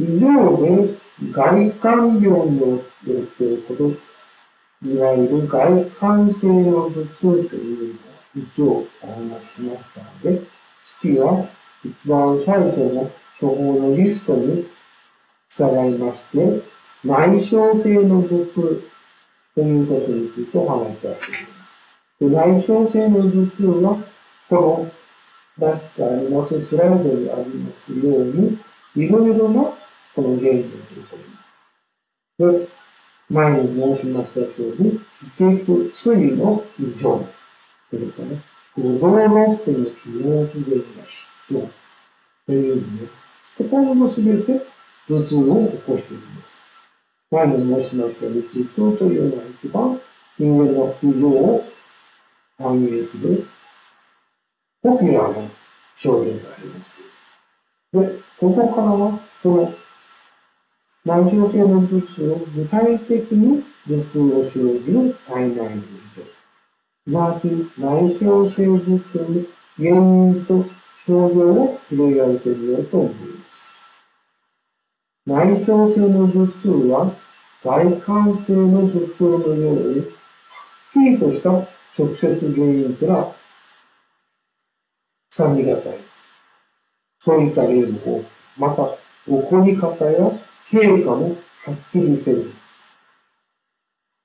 [0.00, 0.94] 以上で
[1.30, 4.00] 外観病によって起こる、
[4.82, 10.42] いわゆる外観性の頭痛というのを一応お話しましたので、
[10.82, 11.46] 月は
[11.84, 14.66] 一番最初の処方のリストに
[15.50, 16.62] 従いまして、
[17.04, 18.82] 内傷性の頭痛
[19.54, 21.26] ということについてお話したいと
[22.22, 22.56] 思います。
[22.56, 23.98] 内傷性の頭痛は、
[24.48, 24.90] こ
[25.58, 28.58] の出してありますスライドにありますように、
[28.96, 29.79] いろいろな
[30.14, 31.16] この原因というこ
[32.38, 32.58] とに。
[32.58, 32.68] で、
[33.28, 35.00] 前に申しましたように、
[35.36, 37.24] 気血水の異常。
[37.90, 38.42] それからね、
[38.76, 41.68] 五臓六腑の機能不全が失調。
[42.46, 43.08] というのね、
[43.58, 44.66] ほとんどすべて
[45.06, 46.62] 頭痛を起こしていきます。
[47.30, 50.00] 前に申しましたように、頭痛というのは一番
[50.38, 51.64] 人間の異常を
[52.58, 53.46] 反映する
[54.82, 55.50] ポピュラーな
[56.04, 57.00] 表現があります。
[57.92, 59.74] で、ここからは、その、
[61.02, 65.80] 内傷性の頭痛を具体的に頭痛を生じる体内の異
[66.14, 66.22] 常。
[66.22, 67.46] すなわち、
[67.78, 69.44] 内傷性頭痛の
[69.78, 70.66] 原因と
[70.98, 73.72] 症状を拾い上げてみようと思います。
[75.24, 77.16] 内傷性の頭痛は、
[77.64, 80.08] 外感性の頭痛のように、はっ
[80.92, 83.34] きりとした直接原因から
[85.32, 85.98] 掴みがたい。
[87.20, 88.26] そういった例も多く、
[88.58, 88.84] また、
[89.26, 92.52] 起こり方や経過もはっきりせる。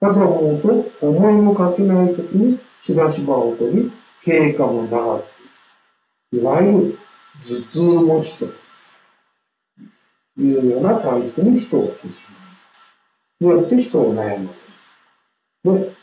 [0.00, 3.90] かと思うと、思いもかけないときにしばしば起こり、
[4.22, 5.24] 経過も長く、
[6.32, 6.98] いわゆる
[7.42, 8.44] 頭痛持ちと
[10.38, 12.84] いうような体質に人をしてしまいます。
[13.40, 14.64] によって人を悩ませ
[15.64, 15.78] ます。
[15.80, 15.96] で、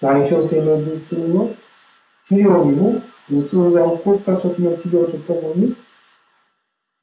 [0.00, 1.54] 内傷性の頭痛の
[2.26, 5.76] 治療にも頭痛が起こった時の治療とともに、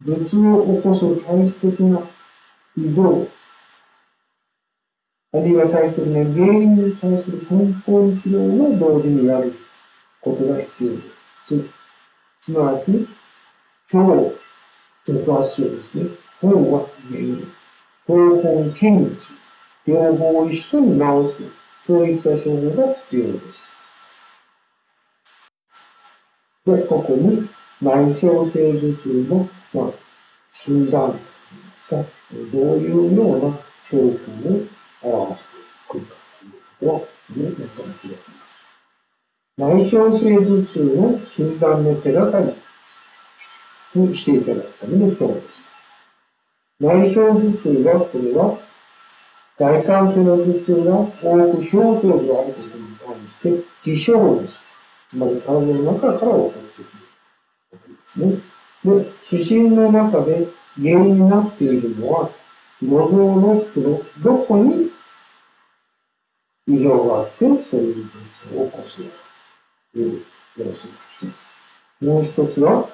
[0.06, 2.02] 頭痛を起こす体質的な
[2.78, 3.28] 異常、
[5.34, 9.54] あるいは対するね、原因に対する根本治療を同時にやる
[10.22, 11.02] ことが必要で
[11.46, 11.56] す。
[12.40, 12.86] すなわち、
[13.92, 14.36] 今日、
[15.04, 17.54] ちょっと足をですね、本は原因、
[18.08, 19.34] 方法検知、
[19.86, 21.44] 両方を一緒に治す、
[21.78, 23.84] そういった処方が必要です。
[26.66, 27.50] で、ここに
[27.82, 29.94] 内傷性頭痛の、まあ、
[30.54, 31.20] 診断
[31.90, 35.50] か、どういうような症候を表して
[35.90, 38.60] くるかというところに求めていきます。
[39.58, 42.54] 内傷性頭痛の診断の手がかり
[43.96, 45.66] にしていただくための表です。
[46.80, 48.58] 内傷頭痛は、これは、
[49.58, 54.60] 大感性の頭痛が多く表層であることに関して、微症です。
[55.10, 56.88] つまり体の中から起こってくる
[57.72, 58.52] わけですね。
[58.84, 60.48] で、指針の中で
[60.82, 62.30] 原因になっているのは、
[62.84, 64.92] 五臓六腑のどこに
[66.68, 69.16] 異常があって、そういう頭痛を起こすのか
[69.94, 70.26] という
[70.58, 71.50] 要素が一つ。
[72.04, 72.90] もう一つは、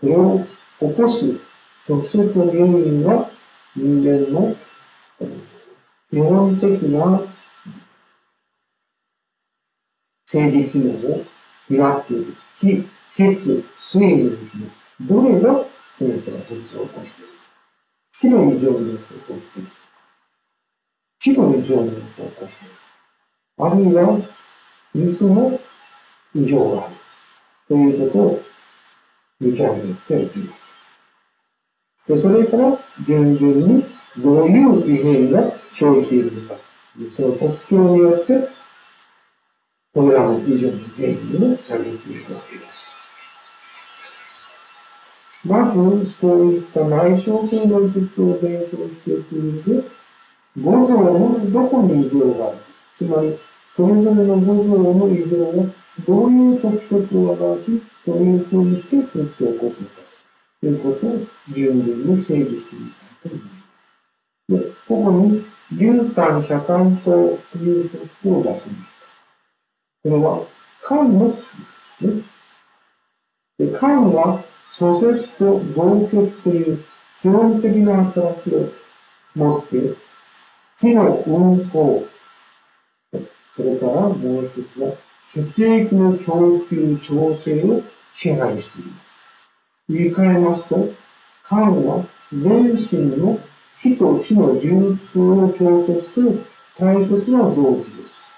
[0.00, 0.46] これを
[0.80, 1.34] 起こす
[1.88, 3.30] 直接の原因は
[3.76, 4.54] 人間の
[6.10, 7.22] 基本的な
[10.26, 11.24] 生理機能を
[11.68, 17.34] 担っている気、血、水分、どれがこの人が頭痛を起こしている
[18.16, 19.68] 気の異常によって起こしている。
[21.18, 22.74] 気の異常によって起こしている。
[23.58, 24.18] あるいは、
[24.94, 25.60] 水の
[26.34, 26.94] 異常がある。
[27.68, 28.42] ということを
[29.40, 30.70] 見極めてはいけます。
[32.06, 32.68] で、それから、
[33.02, 33.84] 現々に
[34.18, 36.54] どういう異変が生じているのか、
[37.10, 38.48] その特徴によって、
[39.92, 43.03] これらの以上の原因を探っていくわけです。
[45.44, 49.84] まず、そういった内傷性の術を弁償していく上で、
[50.60, 52.58] 五臓のどこに異常がある？
[52.94, 53.38] つまり、
[53.76, 55.74] それぞれの五臓の異常が
[56.06, 59.94] どういう特色を表し、どういうふうにして通知を起こすのか、
[60.60, 62.90] ということを十分に整理してみ
[63.22, 63.50] たいと思いま
[64.48, 64.64] す。
[64.64, 67.10] で、ここに、流感社会と
[67.56, 68.94] いう職を出します。
[70.04, 70.46] これは、
[70.86, 71.38] 肝の薬で
[71.80, 72.22] すね。
[73.58, 76.84] で肝は、蘇節と増血という
[77.20, 78.70] 基本的な働きを
[79.34, 79.96] 持って、
[80.78, 82.06] 気の運行、
[83.56, 84.94] それからもう一つは、
[85.28, 87.82] 血液の供給調整を
[88.12, 89.24] 支配しています。
[89.88, 90.92] 言い換えますと、
[91.46, 93.38] 肝は全身の
[93.76, 96.44] 気と血の流通を調節する
[96.78, 98.34] 大切な臓器です。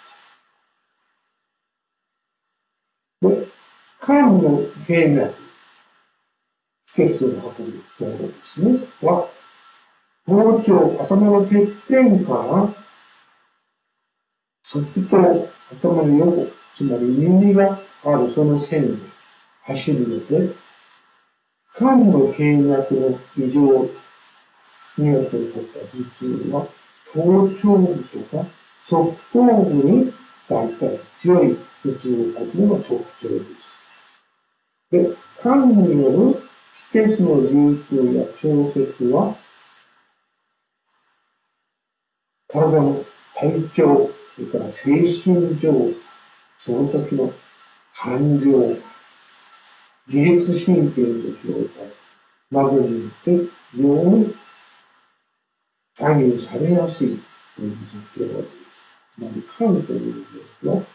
[3.23, 3.49] で、
[4.03, 5.46] 肝の経脈、
[6.97, 9.29] 血を運ぶところですね、は、
[10.27, 12.75] 頭頂、頭のてっぺんから、
[14.63, 19.03] 先と頭の横、つまり耳があるその線で
[19.65, 20.55] 走るので、
[21.77, 23.61] 肝の経脈の異常
[24.97, 26.69] によって起こった頭痛は、
[27.13, 28.47] 頭頂部とか
[28.79, 30.13] 側頭部に
[30.49, 33.81] 大体強い頭痛を起こすのが特徴です。
[34.91, 35.11] で、
[35.41, 36.43] 肝による
[36.77, 39.35] 季節の流通や調節は、
[42.49, 43.03] 体の
[43.35, 45.95] 体調、それから精神状態、
[46.59, 47.33] その時の
[47.95, 48.77] 感情、
[50.07, 51.93] 自律神経の状態
[52.51, 54.37] などによって非常に
[55.95, 57.19] 左右されやすい
[57.57, 57.77] という
[58.13, 58.83] 特徴があります。
[59.15, 60.27] つまり、感という
[60.63, 60.87] 状況は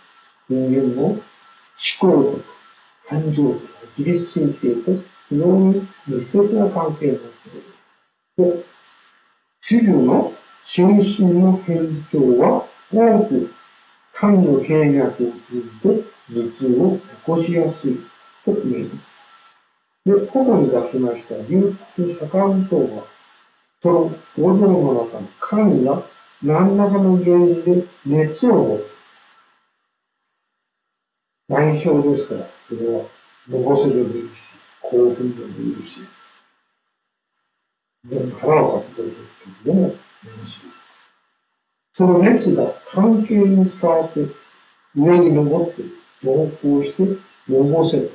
[0.48, 1.22] 人間の思
[2.00, 2.44] 考とか
[3.10, 3.66] 感情とか
[3.98, 8.58] 自律神経と非常に密接な関係になっている。
[8.58, 8.66] で、
[9.62, 13.54] 主従の心身の変調は多く
[14.14, 17.96] 肝の経脈を通じて頭痛を起こしやすい
[18.44, 19.22] と言えます。
[20.06, 23.08] で、ここに出しました流腹車間等は、
[23.80, 26.04] その五臓の中の肝が
[26.44, 28.98] 何らかの原因で熱を持つ。
[31.48, 33.06] 内傷ですから、これは、
[33.48, 34.61] のぼせでもいいし、
[34.92, 36.02] 興奮でもいいし、
[38.04, 39.16] 非常に腹をかけてる
[39.64, 40.66] 時でもいいし、
[41.94, 44.28] その熱が関係に伝わって、
[44.94, 45.84] 上に登って、
[46.22, 47.18] 上降して、
[47.48, 48.12] のぼせて、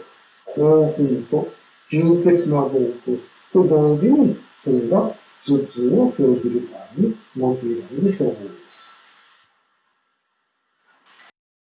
[0.54, 1.48] 興奮と
[1.90, 5.14] 充血などを起こすと同時に、それが
[5.46, 9.05] 頭痛を生じる場合に用いられる症状です。